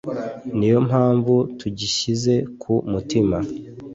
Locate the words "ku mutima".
2.61-3.37